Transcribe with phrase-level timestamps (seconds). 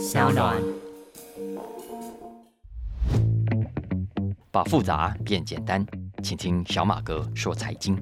[0.00, 0.56] 小暖。
[4.50, 5.84] 把复杂变简单，
[6.22, 7.94] 请听小马哥说财经。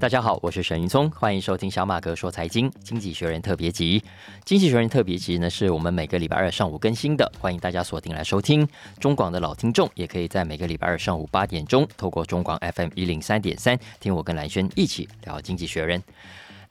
[0.00, 2.72] 大家好，我是沈云聪，欢迎收听小马哥说财经。
[2.82, 4.02] 经济学人特别集，
[4.46, 8.66] 经济学人特别集呢是我们每个礼拜二上午更新的，欢迎大家锁定来收听。
[9.00, 16.02] 中广的老听众也可以在每个礼拜二上午八点钟，透过中广 FM 一零三点三，听我跟蓝轩一起聊经济学人。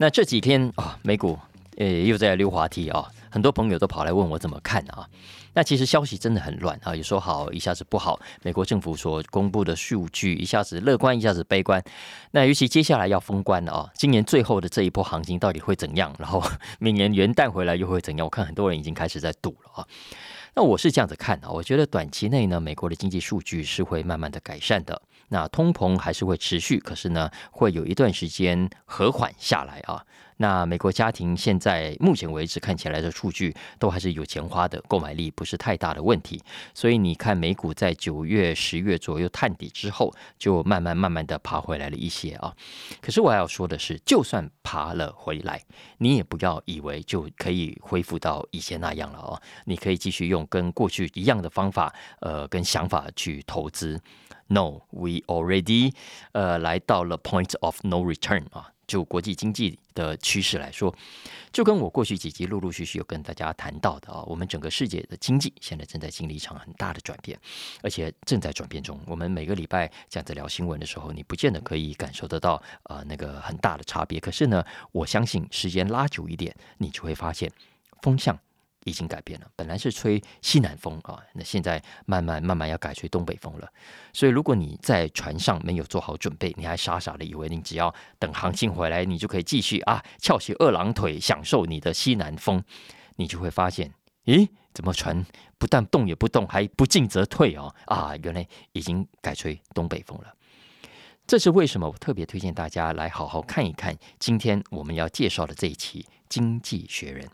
[0.02, 1.38] 那这几天啊，美股
[1.78, 5.08] 呃又在溜滑梯啊，很多朋友都跑来问我怎么看啊。
[5.54, 8.20] 那其实消息真的很乱啊，有说好，一下子不好。
[8.42, 11.84] 美国政府所公布的数据，一下子乐观，一下子悲观。
[12.32, 16.12] 那尤其接下来要封关了啊，今年最后的这一波行情到底会怎样？
[16.18, 16.44] 然后
[16.80, 18.26] 明年元旦回来又会怎样？
[18.26, 19.88] 我看很多人已经开始在赌了啊。
[20.56, 25.00] 那我是这样子看啊，我觉得短期内呢，美国的经济数据是会慢慢的改善的。
[25.32, 30.06] 那通膨还是会持续，可是呢，会有一段时间和缓下来啊。
[30.38, 36.42] 那美国家庭现在目前为止看起来的数据都还是有钱花的，购买力不是太大的问题。
[36.74, 42.54] 所以你看美股在九月、十月左右探底之后，就慢慢慢慢的爬回来了一些啊。
[43.00, 45.62] 可是我要说的是，就算爬了回来，
[46.00, 49.40] 你也不要以为就可以恢复到以前那样了哦。
[49.66, 54.02] 你可以继续用跟过去一样的方法，呃，跟想法去投资。
[54.52, 55.94] No, we already
[56.34, 58.72] 呃来到了 point of no return 啊。
[58.88, 60.94] 就国际经济的趋势来说，
[61.54, 67.40] 就跟我过去几集陆陆续续有跟大家谈到的啊，我们整个世界的经济现在正在经历一场很大的转变，
[67.82, 69.00] 而且正在转变中。
[69.06, 74.20] 我们每个礼拜这样子聊新闻的时候，你不见得可以感受得到呃那个很大的差别。
[74.20, 77.50] 可是呢，我相信时间拉久一点，你就会发现
[78.02, 78.38] 风向。
[78.86, 83.72] 已经改变了，本来是吹西南风啊，那现在慢慢慢慢要改吹东北风了。
[84.14, 92.64] 所以，如果你在船上没有做好准备，你还傻傻的以为你只要等行情回来，你就可以继续啊翘起二郎腿享受你的西南风，
[93.18, 93.94] 你就会发现，
[94.26, 95.24] 咦，怎么船
[95.58, 100.34] 不但动也不动，还不进则退哦啊，原来已经改吹东北风了。
[101.28, 101.88] 这是为什么？
[101.88, 107.26] 我特别推荐大家来好好看一看今天我们要介绍的这一期《经济学人》。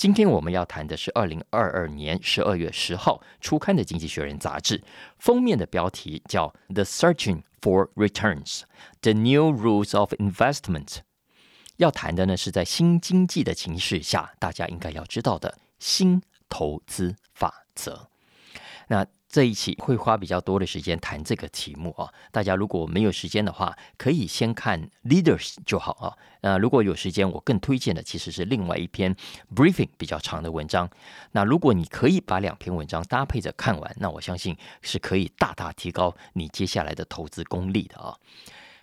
[0.00, 4.82] 今天我们要谈的是二零二二年十二月十号初刊的《经济学人》杂志
[5.18, 8.62] 封面的标题叫《The Searching for Returns:
[9.02, 10.86] The New Rules of Investment》。
[11.76, 18.08] 要谈的呢是在新经济的情势下，大家应该要知道的新投资法则。
[18.88, 26.18] 那这一期会花比较多的时间谈这个题目啊，大家如果没有时间的话，可以先看 Leaders 就好啊。
[26.40, 29.14] 那如果有时间，我更推荐的其实是另外一篇
[29.54, 30.90] Briefing 比较长的文章。
[31.30, 38.16] 那如果你可以把两篇文章搭配着看完，那我相信是可以大大提高你接下来的投资功力的啊。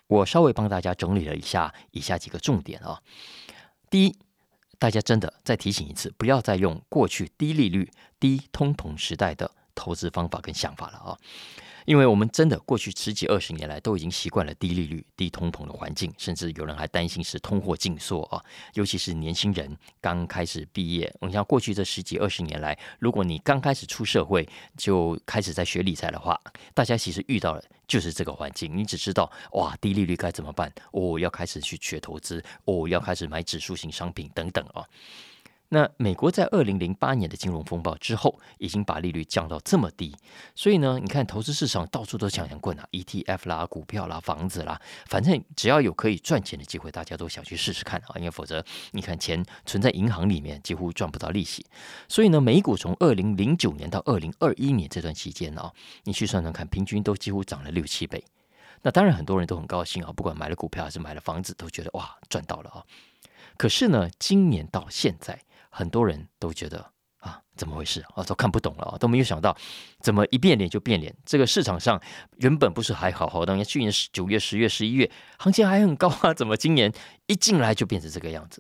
[0.08, 3.02] 我稍微帮大家整理了一下以下几个重点啊。
[3.90, 4.16] 第一，
[4.80, 9.52] 大家真的再提醒一次，不要再用过去低利率、低通膨时代的。
[9.78, 11.18] 投资方法跟想法了啊，
[11.86, 18.44] 因为我们真的过去十几二十年来都已经习惯了低利率、低通膨的环境，甚至有人还担心是通货紧缩啊。
[18.74, 26.40] 尤其是年轻人刚开始毕业，我像过去这十几二十年来，如果你刚开始出社会就开始在学理财的话，
[26.74, 28.76] 大家其实遇到的就是这个环境。
[28.76, 30.74] 你只知道哇，低利率该怎么办？
[30.92, 34.84] 哦，要开始去学投资，哦，要开始买指数型商品等等啊。
[35.70, 40.16] 那美国在二零零八年的金融风暴之后，已经把利率降到这么低，
[40.56, 51.66] 所以呢，你看投资市场到处都抢抢棍啊，ETF 啦、股票啦、房子啦，反正只要有可以赚钱的机会，大家都想去试试看啊，因为否则你看钱存在银行里面几乎赚不到利息。
[52.08, 55.70] 所以呢，美股从二零零九年到二零二一年这段期间呢，
[56.06, 58.24] 你去算算看，平均都几乎涨了六七倍。
[58.84, 62.86] 那当然很多人都很高兴啊，不管买了股票还是买了房子，都觉得哇赚到了啊。
[63.58, 65.38] 可是呢，今年到现在。
[65.78, 66.84] 很多人都觉得
[67.20, 68.24] 啊，怎么回事啊？
[68.24, 69.56] 都看不懂了啊，都没有想到
[70.00, 71.16] 怎么一变脸就变脸。
[71.24, 72.02] 这个市场上
[72.38, 76.92] 原本不是还好好的，去年九月、十月、十一月行情还很高啊， 怎么今年
[77.28, 78.60] 一进来就变成这个样子？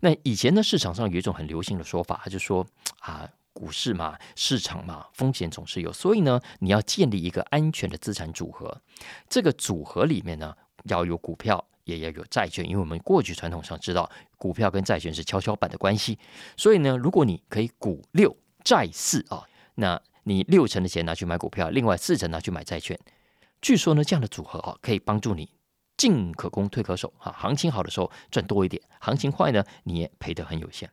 [0.00, 2.66] 那以前的市场上有一种很流行的说法，就说
[3.00, 8.80] 啊，股市嘛，市场嘛，风险总是有，所以呢，你要建立一个安全的资产组合。
[9.28, 11.62] 这个组合里面呢，要有股票。
[11.84, 16.18] 也要有债券，因为我们过去传统上知道股票跟债券是跷跷板的关系，
[16.56, 19.44] 所以呢，如果你可以股六债四啊，
[19.74, 22.98] 那你六成的钱拿去买股票，另外四成拿去买债券，
[23.60, 25.48] 据说呢，这样的组合啊，可以帮助你
[25.96, 30.90] 进可攻退可守啊，行情好的时候赚多一点，行情坏呢，你也赔得很有限。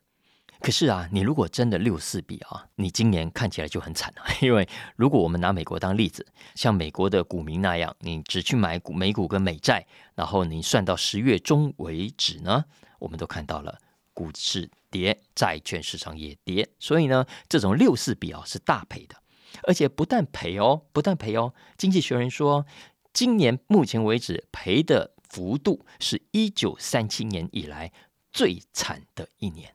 [0.60, 4.22] 可是啊，你如果真的六四比啊，你今年看起来就很惨了。
[4.42, 12.66] 因为如果我们拿美国当例子，像美国的股民那样，你只去买股美股跟美债，然后你算到十月中为止呢，
[12.98, 13.78] 我们都看到了
[14.12, 19.16] 股市跌，债券市场也跌，所以呢，这种六四比啊是大赔的，
[19.62, 21.54] 而且不但赔哦，不但赔哦。
[21.78, 22.66] 经济学人说，
[23.14, 27.90] 今年目前为止赔的幅度是一九三七年以来
[28.30, 29.74] 最惨的一年。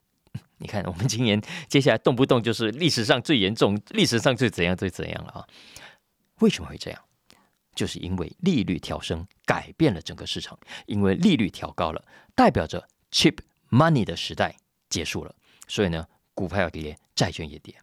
[0.57, 5.47] 你看，我们今年接下来动不动就是历史上最严重、历史上最怎样、最怎样了啊？
[6.39, 7.01] 为什么会这样？
[7.75, 12.01] 就是因为利率调升改变了整个市场，因为利率调高了，
[12.33, 13.37] 代表着 cheap
[13.69, 14.55] money 的时代
[14.89, 15.35] 结束了，
[15.67, 17.75] 所以呢，股票要跌，债券也跌。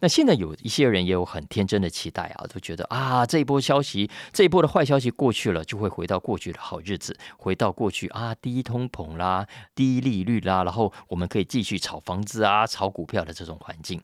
[0.00, 14.02] 那现在有一些人也有很天真的期待啊，都觉得啊，这一波消息，这一波的坏消息过去了，就会回到过去的好日子，回到过去啊，低通膨啦，低利率啦，然后我们可以继续炒房子啊，炒股票的这种环境。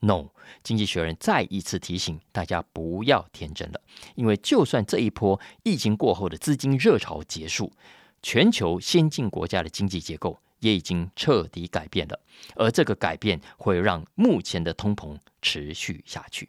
[0.00, 0.26] No，
[0.62, 3.80] 经济学人再一次提醒大家不要天真了，
[4.16, 7.72] 因为就算这一波疫情过后的资金热潮结束，
[8.20, 12.18] 全球先进国家的经济结构也已经彻底改变了，
[12.56, 16.48] 而这个改变会让目前的通膨持续下去。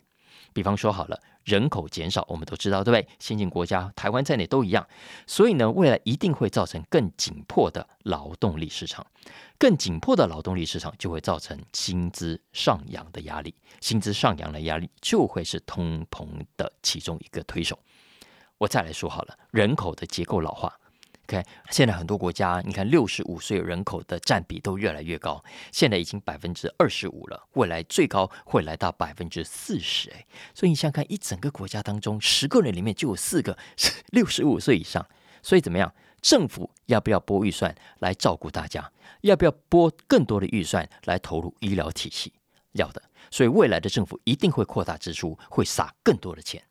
[0.53, 1.19] 比方说好了。
[1.45, 3.07] 人口减少，我们都知道，对不对？
[3.19, 4.87] 先进国家，台湾在内都一样。
[5.27, 9.05] 所以呢，未来一定会造成更紧迫的劳动力市场，
[9.59, 16.27] 更紧迫的劳动力市场就会造成薪资上扬的压力，薪资上扬的压力就会是通膨
[16.57, 17.77] 的其中一个推手。
[18.57, 20.73] 我再来说好了，人口的结构老化。
[21.27, 30.11] OK，现在很多国家，你看六十五岁人口的占比都越来越高，现在已经百分之二十五了，未来最高会来到百分之四十。
[30.11, 30.23] 哎，
[30.53, 35.03] 所以你想看，一整个国家当中，十个人里面就有四个是 六十五岁以上。
[35.41, 35.91] 所以怎么样？
[36.21, 38.91] 政府要不要拨预算来照顾大家？
[39.21, 42.33] 要不要拨更多的预算来投入医疗体系？
[42.73, 43.01] 要的。
[43.31, 46.61] 所以未来的政府一定会扩大支出，会撒更多的钱。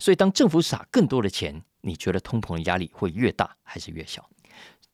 [0.00, 1.62] 所以当政府撒更多的钱。
[1.82, 4.26] 你觉得通膨的压力会越大还是越小？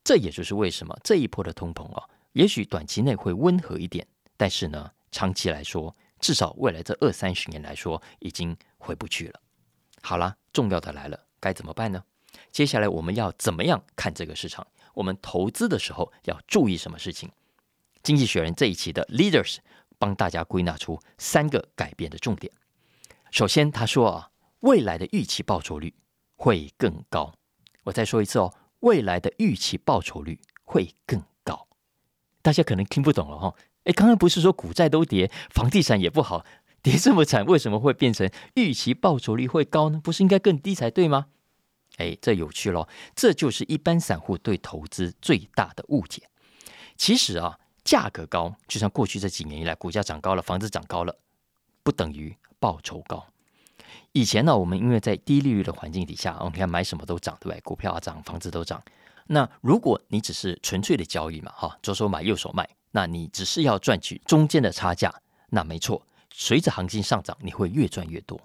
[0.03, 2.03] 这也就是为什么这一波的通膨啊，
[2.33, 4.07] 也许短期内会温和一点，
[4.37, 9.41] 但是呢，长期来说，至少未来这二三十年来说，已经回不去了。
[10.01, 12.03] 好了，重要的来了，该怎么办呢？
[12.51, 14.67] 接下来我们要怎么样看这个市场？
[14.95, 17.31] 我们投资的时候要注意什么事情？
[18.03, 19.59] 经济学人这一期的 Leaders
[19.99, 22.51] 帮大家归纳出三个改变的重点。
[23.31, 24.31] 首先，他说啊，
[24.61, 25.93] 未来的预期报酬率。
[26.39, 27.35] 会更高。
[27.83, 31.67] 我再说一次哦，未来的预期报酬率会更高。
[32.41, 33.55] 大家可能听不懂了哈。
[33.85, 36.47] 哎，刚刚不是说股债都跌，房地产也不好，
[36.81, 40.01] 跌这么惨，为什么会变成预期报酬率会高呢？
[40.03, 41.27] 不是应该更低才对吗？
[41.97, 42.89] 哎，这有趣咯。
[43.17, 46.23] 这就是一般散户对投资最大的误解。
[46.97, 51.17] 其实啊，价格高，就像过去这几年以来，股价涨高了，房子涨高了，
[51.83, 53.27] 不等于报酬高。
[54.13, 57.61] 以前呢，我们因为在低利率的环境底下，我们看买什么都涨，对不对？
[57.61, 58.83] 股票啊涨，房子都涨。
[59.27, 65.15] 那如果你只是纯粹的交易嘛，哈，左手买右手卖，那你只是要赚取中间的差价，
[65.51, 66.03] 那没错。
[66.31, 68.41] 随着行情上涨，你会越赚越多。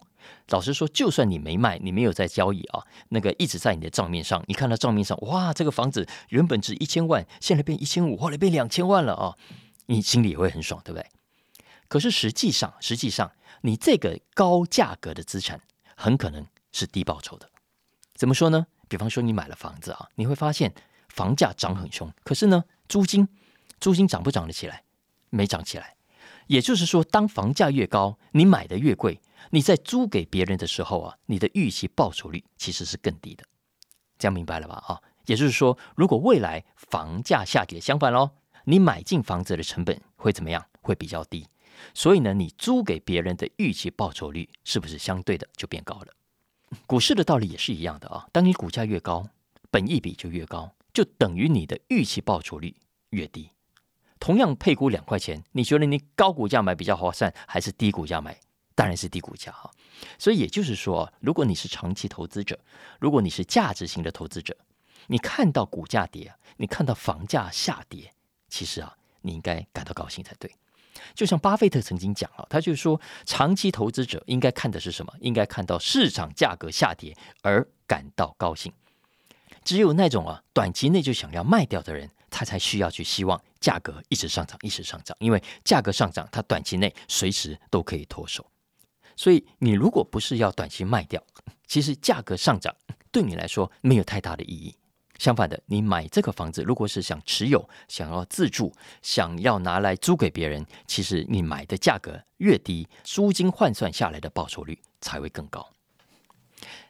[0.49, 9.35] 老实说，就算你没卖，你没有在交易啊，那个一直在你的账面上，你看到账面上，哇，这个房子原本值一千万，现在变一千五，后来变两千万了啊，
[9.87, 11.05] 你心里也会很爽，对不对？
[11.93, 13.31] 可是实际上，实际上。
[13.61, 15.61] 你这个高价格的资产
[15.95, 17.47] 很可能是低报酬的，
[18.15, 18.65] 怎么说呢？
[18.87, 20.73] 比方说你买了房子啊，你会发现
[21.09, 23.29] 房价涨很凶，可是呢，租金
[23.79, 24.83] 租金涨不涨得起来？
[25.29, 25.95] 没涨起来。
[26.47, 29.21] 也就是说，当房价越高，你买的越贵，
[29.51, 33.45] 你在租给别人的时候啊，你的预期报酬率其实是更低的。
[34.17, 34.83] 这样明白了吧？
[34.87, 38.31] 啊，也就是说，如果未来房价下跌，相反喽，
[38.65, 40.65] 你买进房子的成本会怎么样？
[40.81, 41.47] 会比较低。
[41.93, 46.07] 所以呢，你租给别人的预期报酬率是不是相对的就变高了？
[46.87, 48.27] 股市的道理也是一样的啊。
[48.31, 49.27] 当你股价越高，
[49.69, 52.75] 本益比就越高，就等于你的预期报酬率
[53.11, 53.49] 越低。
[54.19, 58.39] 同样配股两块钱，你觉得你高股价买比较划算，还是低股价买？
[58.73, 59.69] 当然是低股价哈。
[60.17, 62.57] 所以也就是说，如果你是长期投资者，
[62.99, 64.57] 如果你是价值型的投资者，
[65.07, 68.13] 你看到股价跌，你看到房价下跌，
[68.47, 70.49] 其实啊，你应该感到高兴才对。
[71.13, 75.13] 就像巴菲特曾经讲啊，他就说，长期投资者应该看的是什么？
[75.19, 78.71] 应该看到市场价格下跌而感到高兴。
[79.63, 85.15] 只有那种啊，短期内就想要卖掉的人，他才需要去希望价格一直上涨，一直上涨。
[85.19, 88.45] 因为价格上涨，他短期内随时都可以脱手。
[89.15, 91.23] 所以，你如果不是要短期卖掉，
[91.67, 92.75] 其实价格上涨
[93.11, 94.75] 对你来说没有太大的意义。
[95.19, 105.69] 相反的，你买这个房子，如果是想持有、想要自住、想要拿来租给别人，其实你买的价格越低，租金换算下来的报酬率才会更高。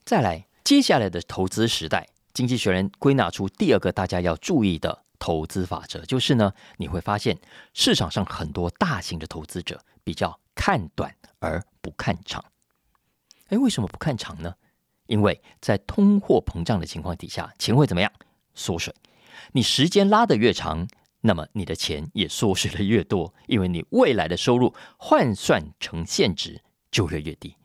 [0.03, 7.38] 再来，接下来的投资时代，经济学人归纳出第二个大家要注意的投资法则，就是呢，你会发现
[7.74, 12.44] 市场上很多大型的投资者比较看短而不看长。
[13.50, 14.56] 哎，为什么不看长呢？
[15.07, 18.12] 因为在通货膨胀的情况底下，钱会怎么样？
[18.53, 18.93] 缩水。
[19.51, 20.88] 你时间拉得越长，
[21.22, 27.55] 那么你的钱也缩水的越多，因为你未来的收入换算成现值就会越低。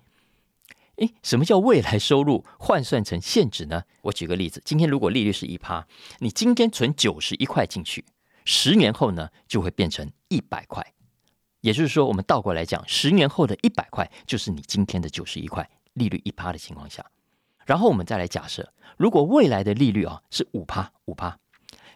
[0.96, 3.84] 诶，什么叫未来收入换算成现值呢？
[4.02, 5.86] 我举个例子，今天如果利率是一趴，
[6.18, 8.04] 你今天存九十一块进去，
[8.44, 10.94] 十年后呢就会变成一百块。
[11.60, 15.68] 也就是说，我们倒过来讲，十年后的一百块就是你今天的九十一块。
[15.94, 17.04] 利率一趴的情况下，
[17.68, 21.38] 然后我们再来假设，如果未来的利率啊是五趴五趴，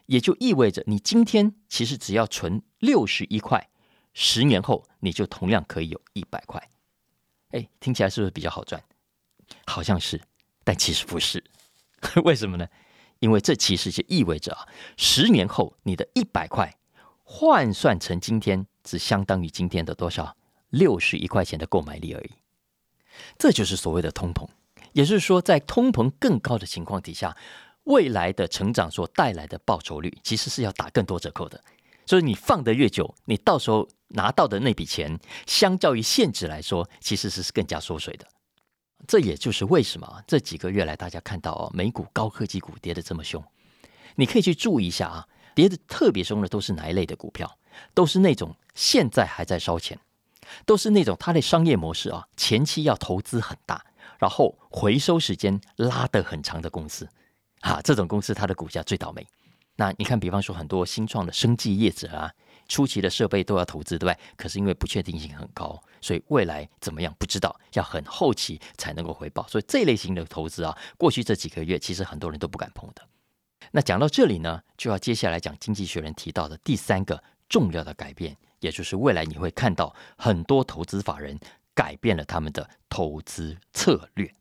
[0.04, 3.70] 也就意味着你今天其实只要存六十一块，
[4.12, 6.68] 十年后你就同样可以有一百块。
[7.52, 8.82] 哎，听起来是不是比较好赚？
[9.66, 10.20] 好像是，
[10.62, 11.42] 但其实不是。
[12.22, 12.68] 为什么呢？
[13.20, 16.76] 因为这其实就意味着啊，十年后你的一百块
[17.24, 20.36] 换算成今天，只相当于今天的多少？
[20.68, 22.32] 六十一块钱的购买力而已。
[23.38, 24.46] 这就是所谓的通膨，
[24.92, 27.37] 也就是说，在通膨更高的情况底下，
[27.84, 31.62] 未来的成长所带来的报酬率其实是要打更多折扣的。
[32.04, 38.26] 所以你放得越久，你到时候拿到的那笔钱，相较于现值来说，其实是更加缩水的。
[39.06, 43.42] 这也就是为什么这几个月来大家看到哦，美股高科技股跌得这么凶。
[44.16, 47.58] 你可以去注意一下啊，跌得特别凶的都是哪一类的股票？
[47.94, 49.99] 都是那种现在还在烧钱。
[50.66, 53.84] 都是那种它的商业模式啊，前期要投资很大，
[54.22, 57.08] 然后回收时间拉得很长的公司
[57.62, 59.26] 啊，这种公司它的股价最倒霉。
[59.74, 62.32] 那你看，比方说很多新创的生技业者啊，
[62.68, 64.18] 初期的设备都要投资，对不对？
[64.36, 69.44] 可是因为不确定性很高，所以未来怎么样不知道，要很后期才能够回报。
[69.48, 73.02] 所以这类型的投资啊，过去这几个月其实很多人都不敢碰的。
[73.72, 78.36] 那讲到这里呢，就要接下来讲《经济学人》提到的第三个重要的改变。
[78.60, 81.36] 也就是未来你会看到很多投资法人
[81.74, 84.34] 改变了他们的投资策略。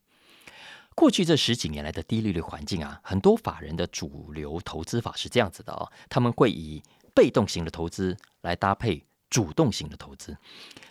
[0.93, 6.83] 过去这十几年来的低利率环境啊，很多法人的主流投资法是这样子的啊，他们会以
[7.15, 10.37] 被动型的投资来搭配主动型的投资。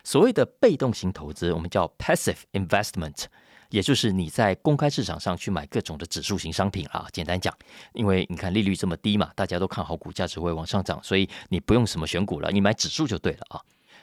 [0.03, 3.25] 所谓的被动型投资，我们叫 passive investment。
[3.69, 7.57] 也就是你在公开市场上去买各种的指数型商品啊，简单讲，
[7.93, 13.63] 因为你看利率这么低嘛，大家都看好股价只会往上涨，所以你不用什么选股了，你买指数就对了啊。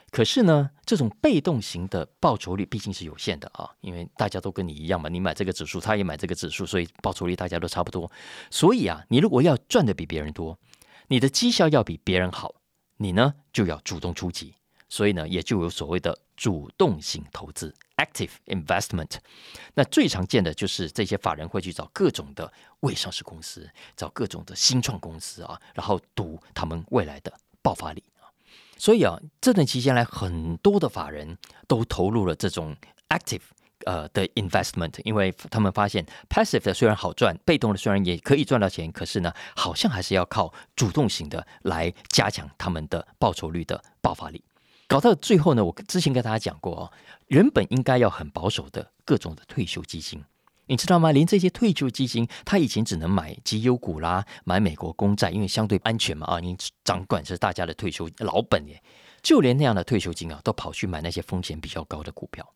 [0.10, 8.10] 可是呢，这种被动型的报酬率毕竟是有限的啊，因为大家都跟你一样嘛，你买这个指数，他也买这个指数，所以报酬率大家都差不多。
[8.50, 10.58] 所以啊，你如果要赚的比别人多，
[11.08, 12.56] 你的绩效要比别人好，
[12.98, 14.56] 你呢就要主动出击。
[14.90, 17.76] 所以呢，也就有所谓的主动型投资。
[17.98, 19.18] Active investment，
[19.74, 28.04] 那最常见的就是这些法人会去找各种的未上市公司，找各种的新创公司啊，然后赌他们未来的爆发力。
[28.78, 32.76] 所以啊，这段期间来，很多的法人都投入了这种
[33.10, 33.42] active
[33.86, 44.44] 呃的 investment，因为他们发现 passive 的虽然好赚，被动的虽然也可以赚到钱，可是呢，好像还是要靠主动型的来加强他们的报酬率的爆发力。
[44.88, 46.92] 搞到最后呢，我之前跟大家讲过哦，
[47.28, 50.24] 原本应该要很保守的各种的退休基金，
[50.68, 51.12] 你知道吗？
[51.12, 58.82] 连这些退休基金，他以前只能买绩优股啦，买美国公债，因为相对安全嘛啊，你掌管着大家的退休老本耶。
[59.24, 62.54] 就连那样的退休金啊，都跑去买那些风险比较高的股票。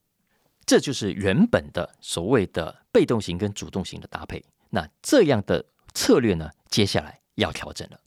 [0.65, 4.43] 这就是原本的所谓的被动型跟主动型的搭配。
[4.69, 7.99] 那这样的策略呢，接下来要调整了。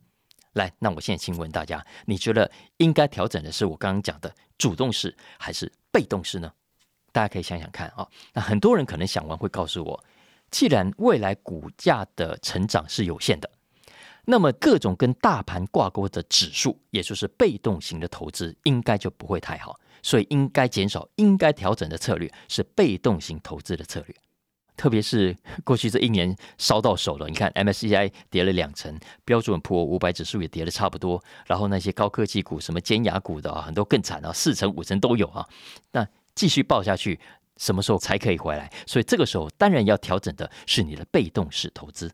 [0.53, 6.53] 来，那我现在请问大家，你觉得应该调整的是我刚刚讲的主动式还是被动式呢？
[7.15, 8.07] 大家可以想想看啊。
[8.33, 10.05] 那很多人可能想完会告诉我，
[10.51, 13.49] 既然未来股价的成长是有限的，
[14.25, 24.17] 那么各种跟大盘挂钩的指数，也就是被动型的投资，应该就不会太好，所以应该减少、应该调整的策略是被动型投资的策略。
[24.77, 35.49] 特别是 过去这一年烧到手了，你看 MSCI 跌了两成，标准普尔五百指数也跌了差不多，然后那些高科技股、什么尖牙股的啊，很多更惨啊，四成五成都有啊。
[35.93, 37.21] 那继续爆下去，
[37.57, 38.73] 什么时候才可以回来？
[38.87, 42.13] 所以这个时候当然要调整的是你的被动式投资，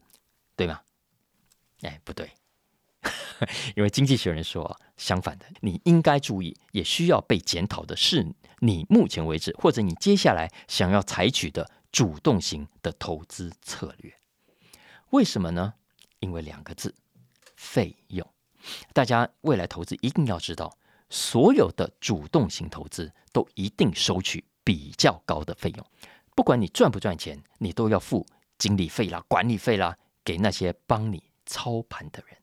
[0.56, 0.80] 对吗？
[1.82, 2.30] 哎，不对，
[3.76, 8.26] 因为经济学人说，相反的，你应该注意，也需要被检讨的是
[8.60, 11.70] 你目前为止或者你接下来想要采取的。
[11.92, 14.14] 主动型的投资策略，
[15.10, 15.74] 为什么呢？
[16.20, 16.94] 因为两个字，
[17.56, 18.24] 费用。
[18.92, 20.78] 大家未来投资一定要知道，
[21.10, 25.86] 所有的主动型投资都一定收取比较高的费用。
[26.34, 28.24] 不管你赚不赚钱，你都要付
[28.56, 32.36] 经理费啦、管理费啦，给那些帮你操盘的人。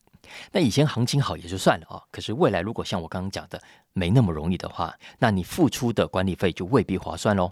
[0.52, 3.60] 那以前行情好也就算了啊，可是未来如果像我刚刚讲的
[3.94, 7.52] 没那么容易的话，那你付出的管理费就未必划算喽。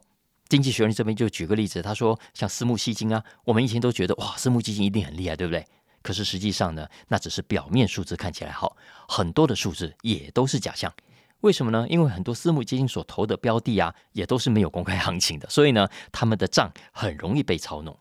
[0.50, 5.66] 经济学人这边就举个例子，他说像私募基金啊，我们以前都觉得哇，私募基金一定很厉害，对不对？
[6.06, 10.94] 可是实际上呢，那只是表面数字看起来好，很多的数字也都是假象。
[11.40, 11.88] 为什么呢？
[11.90, 17.98] 因为很多私募基金所投的标的啊，也都是没有公开行情的，所以呢，他们的账很容易被操弄。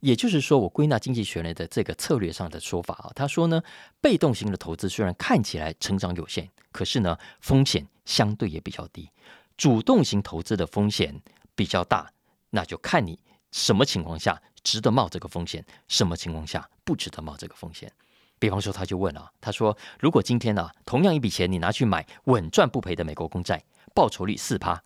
[0.00, 3.62] 也就是说，我归纳经济学人的这个策略上的说法啊，他说呢，
[3.98, 9.08] 被动型的投资虽然看起来成长有限，可是呢，风险相对也比较低。
[9.56, 11.18] 主动型投资的风险
[11.54, 12.12] 比较大，
[12.50, 13.18] 那就看你
[13.52, 17.90] 什么情况下值得冒这个风险，什么情况下不值得冒这个风险。
[18.38, 24.84] 比方说，他就问了，他说，如果今天呢，同样一笔钱你拿去买稳赚不赔的美国公债，报酬率四趴，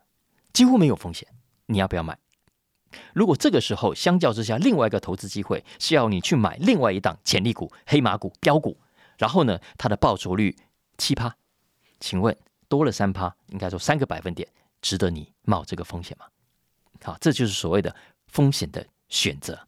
[0.52, 1.26] 几乎没有风险，
[1.66, 2.16] 你要不要买？
[3.12, 8.78] 如果这个时候相较之下，另外一个投资机会是要你去买另外一档潜力股、黑马股、标股，
[9.18, 10.56] 然后呢，它的报酬率
[10.96, 11.34] 七趴，
[11.98, 12.36] 请问
[12.68, 14.48] 多了三趴，应该说三个百分点，
[14.80, 16.26] 值得你冒这个风险吗？
[17.02, 17.92] 好，这就是所谓的
[18.28, 19.58] 风险的选择。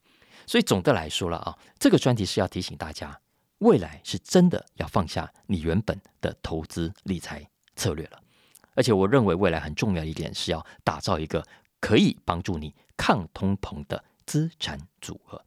[0.47, 3.21] 所以总的来说了啊，这个专题是要提醒大家，
[3.59, 8.21] 未来是真的要放下你原本的投资理财策略了。
[8.75, 11.45] 而且我认为未来很重要一点是要打造一个
[11.81, 12.75] 可以帮助你。
[12.97, 15.45] 抗通膨的资产组合，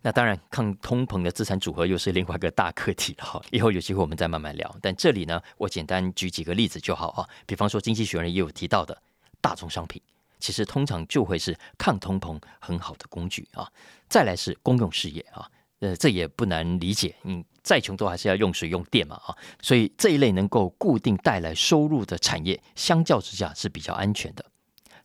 [0.00, 3.42] 那当然，抗通膨的资产组合又是另外一个大课题了哈。
[3.50, 4.76] 以后有机会我们再慢慢聊。
[4.80, 7.28] 但这里呢，我简单举几个例子就好啊。
[7.46, 8.96] 比方说，经济学人也有提到的
[9.40, 10.00] 大宗商品，
[10.38, 13.70] 其实通常就会是抗通膨很好的工具啊。
[14.08, 15.48] 再来是公用事业啊，
[15.80, 19.36] 呃，这也不难理解，嗯，再穷都还是要用水用电嘛啊。
[19.60, 24.44] 所以这一类能够固定带来收入的产业，相较之下是比较安全的。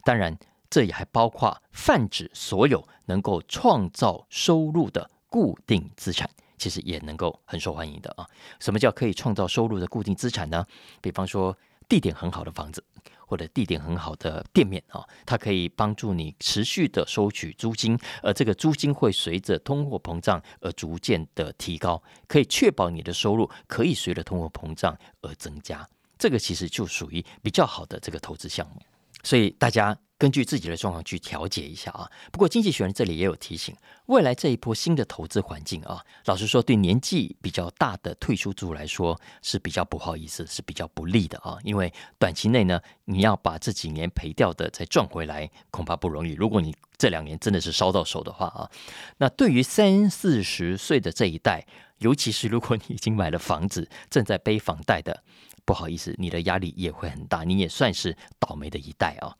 [0.03, 0.37] 当然。
[0.69, 8.27] 这也还包括泛指所有能够创造收入的固定资产，其实也能够很受欢迎的啊。
[8.59, 10.65] 什么叫可以创造收入的固定资产呢？
[10.99, 11.55] 比方说
[11.87, 12.83] 地点很好的房子，
[13.27, 25.87] 或者地点很好的店面啊，它可以帮助你持续的收取租金，而这个租金会随着通货膨胀而逐渐的提高，可以确保你的收入可以随着通货膨胀而增加。
[26.17, 28.81] 这个其实就属于比较好的这个投资项目，
[29.23, 29.97] 所以大家。
[30.23, 32.09] 根据自己的状况去调节一下啊。
[32.31, 41.57] 不过经济学人这里也有提醒，未来这一波新的投资环境啊，老实说，对年纪比较大的退休族来说是比较不好意思，是比较不利的啊。
[41.65, 46.31] 因为短期内呢，你要把这几年赔掉的再赚回来，恐怕不容易。
[46.31, 48.71] 如果你这两年真的是烧到手的话啊，
[49.17, 51.65] 那对于三四十岁的这一代，
[51.97, 55.21] 尤其是如果你已经买了房子，正在背房贷的，
[55.65, 59.35] 不好意思，你的压力也会很大，你也算是倒霉的一代啊。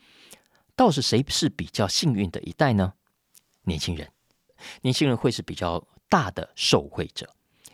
[0.76, 2.94] 倒是谁是比较幸运的一代呢？
[3.64, 4.12] 年轻人，
[4.82, 7.30] 年轻人会是比较大的受惠者，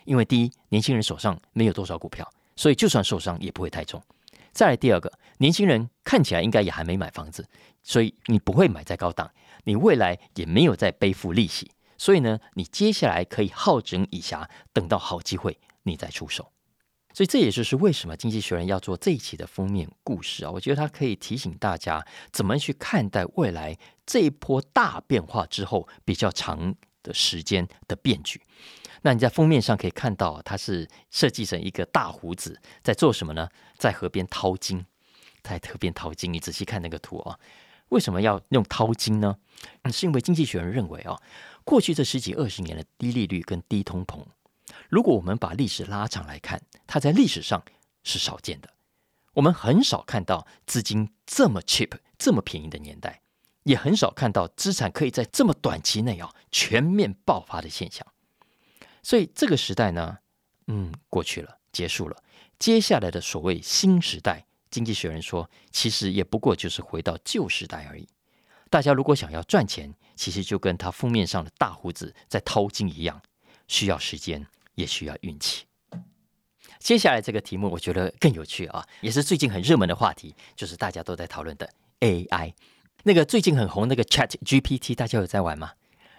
[0.05, 4.01] 因为第一，年轻人手上没有多少股票，所以就算受伤也不会太重。
[4.51, 7.47] 再来第二个，年轻人看起来应该也还没买房子，
[7.83, 9.31] 所以你不会买在高档，
[9.63, 16.51] 你未来也没有在背负利息，所以呢，你接下来可以好整以暇，等到好机会你再出手。
[17.13, 20.52] 所以这也就是为什么《经济学人》要做这一期的封面故事啊？
[20.52, 28.41] 我觉得它可以提醒大家怎么去看待未来这一波大变化之后比较长的时间的变局。
[29.02, 33.50] 那你在封面上可以看到，它是设计成一个大胡子在做什么呢？
[33.78, 34.86] 在河边掏金，
[35.41, 36.32] 在河边掏金。
[36.32, 37.39] 你仔细看那个图啊，
[37.89, 39.38] 为什么要用掏金呢？
[39.91, 41.17] 是因为《经济学人》认为啊，
[41.63, 44.24] 过去这十几二十年的低利率跟低通膨。
[44.89, 47.63] 如果我们把历史拉长来看，它在历史上
[48.04, 48.73] 是少见的。
[49.34, 53.21] 我们很少看到资金这么 cheap、这么便宜的年代，
[53.63, 58.06] 也很少看到资产可以在这么短期内啊全面爆发的现象。
[59.04, 60.17] 所以这个时代呢，
[60.67, 62.21] 嗯，过去了，结束了。
[62.58, 68.08] 接下来的所谓新时代，经济学人说，其实也不过就是回到旧时代而已。
[68.69, 73.21] 大家如果想要赚钱，其实就跟他封面上的大胡子在掏金一样，
[73.67, 74.45] 需要时间。
[74.75, 75.65] 也需要运气。
[76.79, 82.53] 接下来这个题目我觉得更有趣啊，也是最近很热门的话题，就是大家都在讨论的 AI。
[83.03, 85.71] 那个最近很红那个 Chat GPT，大家有在玩吗？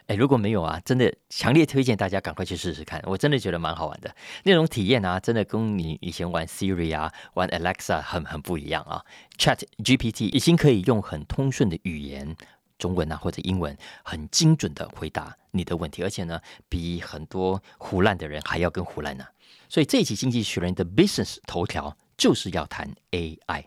[0.06, 4.14] 哎，如果没有啊，真的强烈推荐大家赶快去试试看，我真的觉得蛮好玩的。
[4.42, 9.04] 那种体验啊，真的跟你以前玩 Siri 啊、玩 Alexa 很很不一样啊。
[9.38, 12.36] Chat GPT 已经可以用很通顺的语言。
[12.80, 19.24] 中文啊，或者英文，很精准的回答你的问题，而且呢，比很多胡乱的人还要更胡乱呢。
[19.68, 23.64] 所以这一期《经济学人》的 Business 头条就是要谈 AI。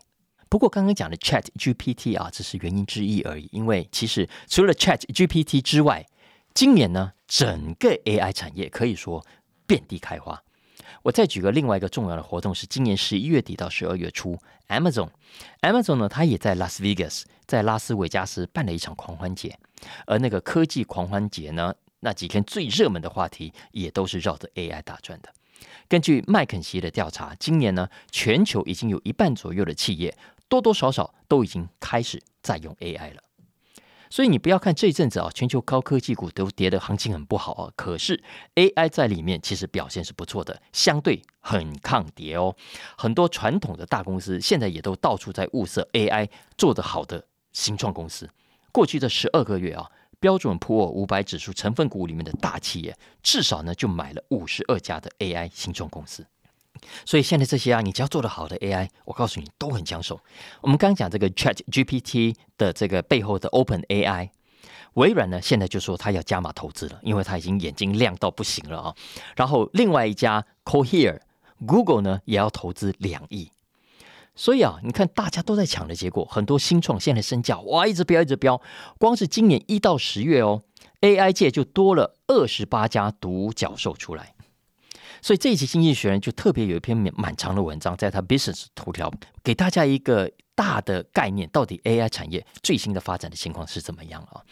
[0.50, 3.48] 不过刚刚讲的 Chat GPT 啊，只是原因之一而已。
[3.50, 6.06] 因为其实除了 Chat GPT 之外，
[6.52, 9.24] 今年呢，整个 AI 产业可以说
[9.66, 10.43] 遍地开花。
[11.04, 14.38] 我再举个另外一个重要的活动，是今年十一月底到十二月初
[14.68, 19.58] ，Amazon，Amazon 呢，它也在 Las Vegas，在拉斯维加斯办了一场狂欢节，
[20.06, 25.28] 而那个科技狂欢节呢，那几天最热门的话题也都是绕着 AI 打转的。
[25.88, 30.16] 根据麦肯锡的调查，今年呢，全球已经有一半左右的企业
[30.48, 33.22] 多多少少都已经开始在用 AI 了。
[34.14, 37.72] 所以你不要看这一阵子啊，全球高科技股都跌的行情很不好啊。
[37.74, 38.22] 可是
[38.54, 42.54] AI 在里面其实表现是不错的，相对很抗跌哦。
[42.96, 48.30] 很多传统的大公司现在也都到处在物色 AI 做得好的新创公司。
[48.70, 56.24] 过去这十二个月啊，标准普尔五百指数成分股里面的大企业，至少呢就买了五十二家的 AI 新创公司。
[57.04, 60.20] 所以现在这些啊，你只要做得好的 AI，我告诉你都很抢手。
[60.60, 64.30] 我们刚讲这个 Chat GPT 的这个背后的 Open AI，
[64.94, 68.94] 微软呢现在就说他要加码投资了，因为他已经眼睛亮到不行了啊。
[69.36, 73.50] 然后另外一家 Cohere，Google 呢也要投资两亿。
[74.36, 78.60] 所以啊，你看大家都在抢的结果，很多新创现在身价哇一直飙一直飙，
[78.98, 80.62] 光是今年一到十月哦
[81.02, 84.34] ，AI 界就多了二十八家独角兽出来。
[85.24, 89.10] 所以这一期《经济学人》就特别有一篇蛮长的文章，在他 Business 头条
[89.42, 94.42] 给大家一个大的概念，到底 AI 产业最新的发展的情况是怎么样啊？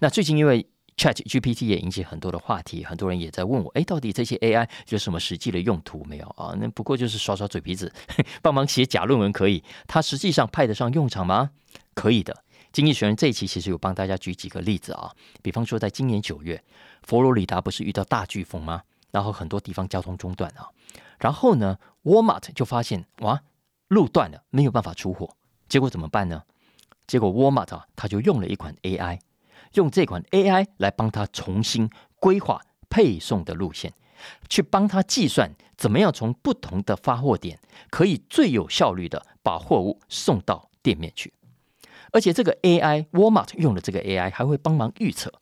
[0.00, 6.54] 那最近因为 Chat GPT 也引起很多的话题，很多人也在问我，哎，到底这些 AI 有什么实际的用途没有啊？
[6.60, 7.90] 那不过就是耍耍嘴皮子，
[8.42, 11.52] 帮忙写假论文可以，它实际上派得上用场吗？
[11.94, 12.34] 可以的。
[12.70, 15.10] 《经济学人》这一期其实有帮大家举几个例子啊，
[15.40, 16.62] 比方说在今年九月，
[17.04, 18.82] 佛罗里达不是遇到大飓风吗？
[19.10, 20.68] 然后很多地方交通中断啊，
[21.18, 23.42] 然后呢，Walmart 就发现哇，
[23.88, 25.36] 路断了，没有办法出货，
[25.68, 26.42] 结果怎么办呢？
[27.06, 29.20] 结果 Walmart 啊，他就用了一款 AI，
[29.72, 33.94] 用这款 AI 来帮他重新规划配送的路线，
[34.50, 41.32] 去帮他计算怎么样从不同的发货点可以最有效率的把货物送到店面去，
[42.12, 45.32] 而且这个 AI Walmart 用的这个 AI 还会帮忙预测，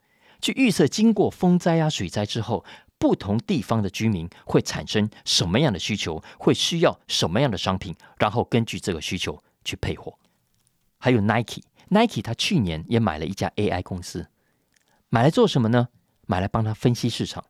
[0.40, 2.64] 去预测经过风灾啊、水灾之后。
[2.98, 10.18] 不同地方的居民会产生什么样的需求，会需要什么样的商品，然后根据这个需求去配货。
[10.98, 14.28] 还有 Nike，Nike 他去年也买了一家 AI 公司，
[15.10, 15.88] 买来做什么呢？
[16.26, 17.44] 买来帮他分析市场，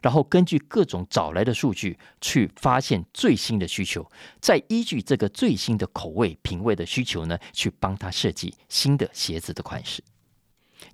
[0.00, 4.10] 然后根据各种找来的数据去发现最新的需求，
[4.40, 10.02] 再依据这个最新的口味品味的需求呢，去帮他设计新的鞋子的款式。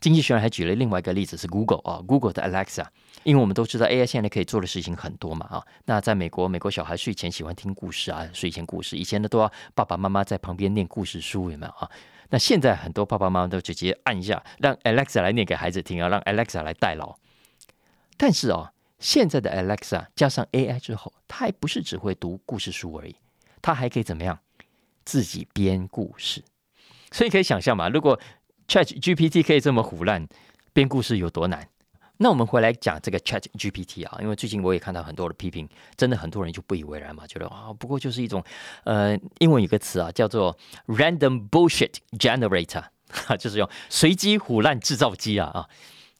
[0.00, 2.86] 经济学人还举了另外一个例子，是 Google 啊，Google 的 Alexa。
[3.24, 11.90] 因为我们都知道 AI 现在可以做的事情很多嘛啊，那在美国，美国小孩睡前喜欢听故事啊，睡前故事以前呢都要爸爸妈妈在旁边念故事书，有没有啊？
[12.30, 17.16] 那现在很多爸爸妈妈都直接按一下，让 Alexa 来念给孩子听啊，让 Alexa 来代劳。
[18.16, 23.16] 但是哦，现在的 Alexa 加上 AI 之后，它还不是只会读故事书而已，
[23.60, 24.38] 它还可以怎么样？
[25.04, 26.44] 自己编故事。
[27.10, 28.20] 所以可以想象嘛，如果
[28.68, 30.28] Chat GPT 可以这么胡乱
[30.74, 31.66] 编故事，有多难？
[32.18, 38.44] 那我们回来讲这个 Chat GPT 啊，因为最近我也看到很多的批评，真的很多人就不以为然嘛，觉得啊，不过就是一种
[38.84, 40.54] 呃，英文有个词啊，叫做
[40.86, 42.84] Random Bullshit Generator，
[43.40, 45.66] 就是用随机胡乱制造机啊啊。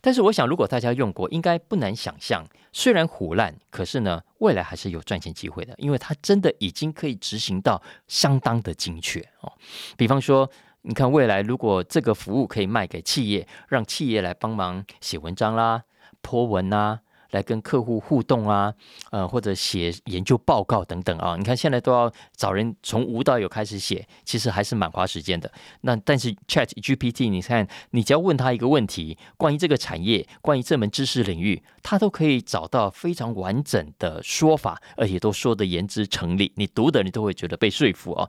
[0.00, 9.52] 但是我想，如果大家用过，应该不难想象，虽然唬烂，可是呢，未来还是有赚钱机会的，因为它真的已经可以执行到相当的精确哦。
[9.98, 10.50] 比方说。
[10.88, 15.82] 你看，未来如果这个服务可以卖给企业，让企业来帮忙写文章啦、
[16.22, 17.00] 泼文啊，
[17.32, 18.72] 来跟客户互动啊，
[19.10, 21.36] 呃，或者写研究报告等等啊。
[21.36, 25.52] 你看现在都要找人从无到有开始写，其实还是蛮花时间的。
[25.82, 38.26] 那但是 Chat GPT，你看，你只要问他一个问题，关于这个产业、关于这门知识领域，他都可以找到非常完整的说法，而且都说的言之成理，你读的你都会觉得被说服啊。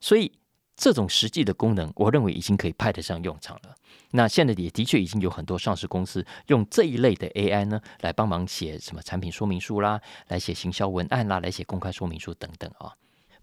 [0.00, 0.32] 所以。
[0.80, 3.74] 这种实际的功能，我认为已经可以派得上用场了。
[4.12, 12.94] 那现在也的确已经有很多上市公司用这一类的 AI 呢，来帮忙写什么产品说明书啦，来写行销文案啦，来写公开说明书等等啊。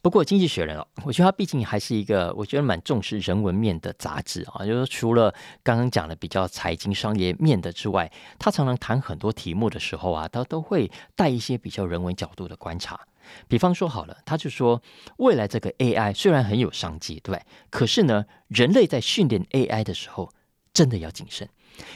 [0.02, 4.66] 不过《经济学人》哦，我觉得它毕竟还是一个我觉得蛮重视人文面的杂志啊。
[4.66, 13.00] 就是除了刚刚讲的比较财经商业面的之外，他常常谈很多题目的时候啊，他都会带一些比较人文角度的观察。
[13.48, 14.82] 比方说好了，他就说
[15.18, 20.32] 未来这个 AI 虽然很有商机，对可是呢，人类在训练 AI 的时候
[20.74, 21.50] 真的要谨慎，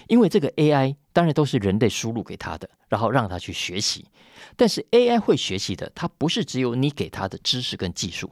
[0.08, 4.06] 因为这个 AI 当然都是人类输入给他的，然后让他去学习。
[4.56, 8.32] 但是 AI 会学习的，它不是只有你给他的知识跟技术，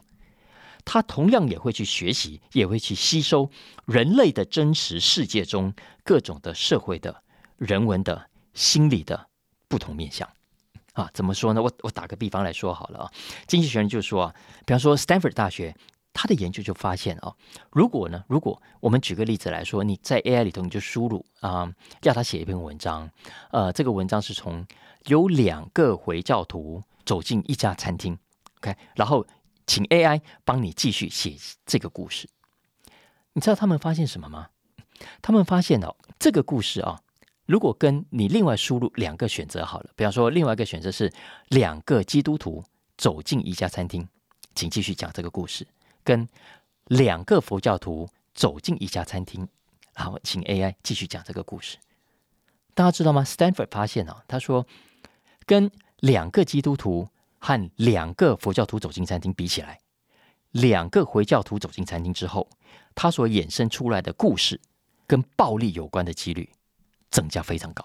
[0.83, 3.49] 它同样也会去学习，也会去吸收
[3.85, 5.71] 人类的真实世界中
[6.03, 7.23] 各种的社会的
[7.57, 9.27] 人文的心理的
[9.67, 10.27] 不同面向。
[10.93, 11.61] 啊，怎么说呢？
[11.61, 13.11] 我我打个比方来说好了啊，
[13.47, 15.75] 经济学人就说啊，比方说 Stanford 大学，
[16.13, 17.33] 他的研究就发现啊，
[17.71, 21.71] 如果呢，如果我们举个例子来说，你在 AI 里头你就输入啊，
[22.01, 23.09] 要他写一篇文章，
[23.51, 24.65] 呃，这个文章是从
[25.05, 28.17] 有两个回教徒走进一家餐厅
[28.57, 29.25] ，OK，然后
[29.67, 32.27] 请 AI 帮你继续写这个故事，
[33.33, 34.49] 你知道他们发现什么吗？
[35.21, 36.99] 他们发现哦，这个故事啊。
[37.49, 41.11] 如果跟你另外输入两个选择好了，比方说另外一个选择是
[41.47, 42.63] 两个基督徒
[42.95, 44.07] 走进一家餐厅，
[44.53, 45.65] 请继续讲这个故事；
[46.03, 46.29] 跟
[46.89, 49.47] 两个佛教徒走进一家餐厅，
[49.95, 51.79] 然后请 AI 继续讲这个故事。
[52.75, 54.67] 大家知道吗？Stanford 发现啊，他说
[55.47, 57.09] 跟两个基督徒
[57.39, 59.79] 和两个佛教徒走进餐厅比起来，
[60.51, 62.47] 两个回教徒走进餐厅之后，
[62.93, 64.61] 他所衍生出来的故事
[65.07, 66.47] 跟暴力有关的几率。
[67.11, 67.83] 增加非常高，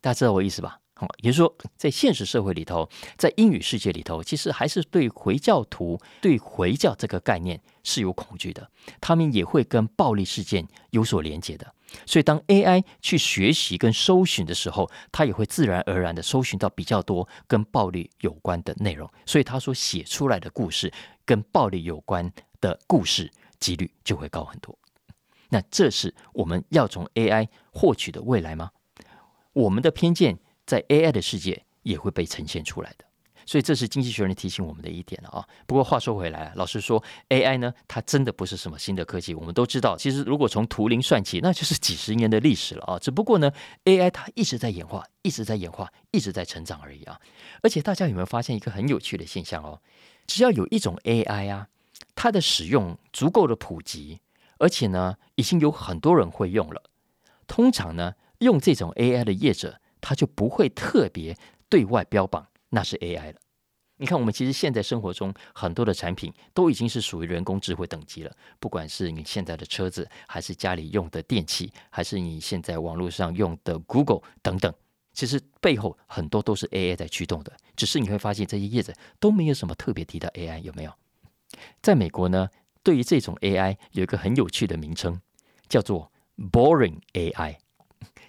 [0.00, 0.80] 大家知道我意思吧？
[0.94, 8.68] 好，也就是说，在现实社会里头，在英语世界里头，其实还是对回教徒、对回教这个概念是有恐惧的。
[9.00, 11.72] 他们也会跟暴力事件有所连接的。
[12.04, 19.08] 所以，当 AI 去学习跟搜寻的时候，它也会自然而然的搜寻到比较多跟暴力有关的内容。
[19.24, 20.92] 所以，他所写出来的故事
[21.24, 22.28] 跟暴力有关
[22.60, 24.76] 的故事几率就会高很多。
[25.48, 28.70] 那这是我们要从 AI 获取的未来吗？
[29.54, 33.04] 我们的偏见在 AI 的世界也会被呈现出来的，
[33.46, 35.44] 所以这是经济学人提醒我们的一点啊。
[35.66, 39.34] 不过话说回来，老实说，AI 呢，它真的不是什么新的科技。
[39.34, 42.98] 我们都知道，其实如果从图灵算起，那就是几十年的历史了啊。
[42.98, 43.50] 只不过呢
[43.86, 47.18] ，AI 它一直在演化，一直在演化，一直在成长而已啊。
[47.62, 49.80] 而且大家有没有发现一个很有趣的现象哦？
[50.26, 51.68] 只要有一种 AI 啊，
[52.14, 54.20] 它的使用足够的普及。
[54.58, 56.82] 而且呢，已经有很多人会用了。
[57.46, 61.36] 通常呢，用这种 AI 的业者，他就不会特别
[61.68, 63.40] 对外标榜那是 AI 了。
[64.00, 68.32] 你看，我们其实现在生活中很多的产品都已经是属于人工智慧等级了。
[68.60, 74.72] 不管是你现在的车子，还是家里用的电器，还是你现在网络上用的 Google 等等，
[75.12, 77.52] 其实背后很多都是 AI 在驱动的。
[77.74, 80.92] 只是你会发现这些业者都没有什么特别提到 AI，有没有？
[81.82, 82.48] 在美国呢？
[82.88, 85.20] 对于这种 AI 有一个很有趣的名称，
[85.68, 86.10] 叫做
[86.50, 87.56] “boring AI”，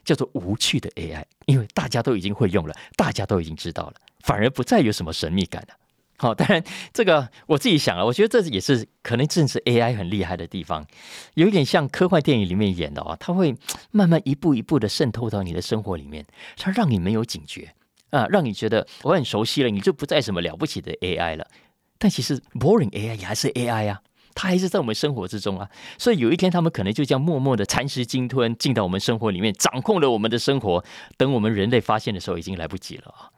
[0.03, 5.75] 叫做无趣的 AI，因为大家都已经会用了，大家都已经知道了，反而不再有什么神秘感了。
[6.17, 10.85] 好，当然这个我自己想啊，我觉得这也是可能正是 AI 很厉害的地方，
[11.35, 13.55] 有一点像科幻电影里面演的啊，它会
[13.91, 16.25] 慢慢一步一步的渗透到你的生活里面，
[16.57, 17.73] 它让你没有警觉
[18.09, 21.47] 啊，让你觉得我很熟悉了，你就不再什么了不起的 AI 了。
[21.97, 24.01] 但其实 boring AI 也还是 AI 呀。
[24.35, 30.83] 它还是在我们生活之中啊，所以有一天他们可能就这样默默的蚕食鲸吞进到我们生活里面，掌控了我们的生活。
[31.17, 33.29] 等我们人类发现的时候，已经来不及了啊！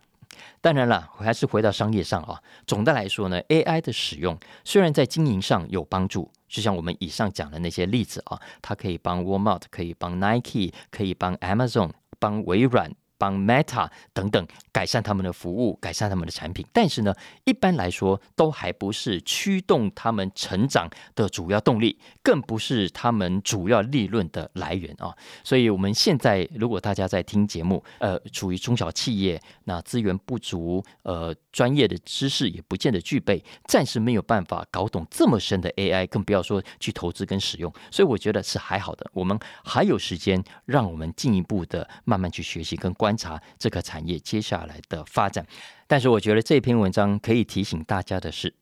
[0.61, 2.39] 当然了，还是回到商业上啊。
[2.67, 12.91] 总的来说呢，AI 的使用虽然在经营上有帮助，就像我们以上讲的那些例子啊，它可以帮 Walmart，可以帮 Nike，可以帮 Amazon，帮微软。
[13.21, 25.15] 帮 Meta 等等改善他们的服务，改善他们的产品，但是呢，一般来说都还不是驱动他们成长的主要动力，更不是他们主要利润的来源啊。
[25.43, 37.71] 所以，我们现在如果大家在听节目，呃，处于中小企业，那资源不足，呃，专业的知识也不见得具备，暂时没有办法搞懂这么深的 AI，更不要说去投资跟使用。
[37.91, 43.10] 所以，我觉得是还好的，我们还有时间，让我们进一步的慢慢去学习跟关。
[43.11, 45.45] 观察这个产业接下来的发展，
[45.85, 48.53] 但是我觉得这篇文章可以提醒大家的是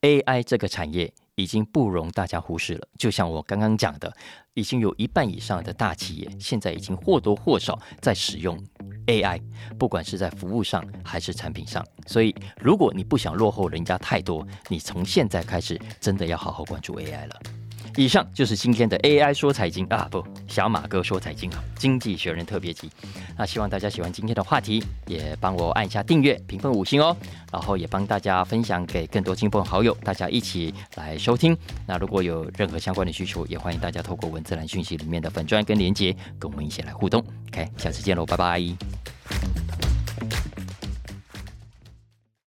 [0.00, 2.88] ，AI 这个产业已经不容大家忽视了。
[2.96, 4.10] 就像我刚刚讲的，
[4.54, 8.58] 已经有一半以上的大企业现在已经或多或少在使用
[9.08, 9.38] AI，
[9.78, 11.86] 不管是在服务上还是产品上。
[12.06, 17.38] 所以，如果你不想落后人家太多，你从现在开始真的要好好关注 AI 了。
[17.98, 22.88] 以上就是今天的 AI 说财经啊，不，小马哥说财经啊，经济学人特别集。
[23.36, 27.16] 那希望大家喜欢今天的话题，也帮我按一下订阅、评分五星哦，
[27.50, 31.58] 然后也帮大家分享给更多亲朋好友，大家一起来收听。
[31.88, 37.18] 那如果有任何相关的需求，也欢迎大家透过文字栏讯息里面的粉砖跟连接，跟我们一起来互动。
[37.48, 39.17] OK，下次见喽，拜拜。